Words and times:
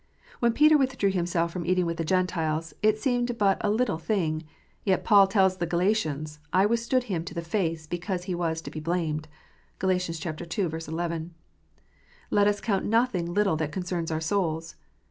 When 0.39 0.53
Peter 0.53 0.79
withdrew 0.79 1.11
himself 1.11 1.51
from 1.53 1.63
eating 1.63 1.85
with 1.85 1.97
the 1.97 2.03
Gentiles, 2.03 2.73
it 2.81 2.97
seemed 2.97 3.37
but 3.37 3.59
a 3.61 3.69
little 3.69 3.99
thing; 3.99 4.41
yet 4.83 5.03
Paul 5.03 5.27
tells 5.27 5.57
the 5.57 5.67
Galatians," 5.67 6.39
I 6.51 6.65
withstood 6.65 7.03
him 7.03 7.23
to 7.23 7.35
the 7.35 7.43
face, 7.43 7.85
because 7.85 8.23
he 8.23 8.33
was 8.33 8.61
to 8.61 8.71
be 8.71 8.79
blamed." 8.79 9.27
(Gal. 9.77 9.91
ii. 9.91 10.01
11.) 10.01 11.33
Let 12.31 12.47
us 12.47 12.61
count 12.61 12.83
nothing 12.85 13.31
little 13.31 13.55
that 13.57 13.71
concerns 13.71 14.09
our 14.09 14.19
souls. 14.19 14.75